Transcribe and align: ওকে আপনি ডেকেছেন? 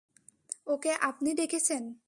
ওকে 0.67 0.91
আপনি 1.01 1.29
ডেকেছেন? 1.33 1.83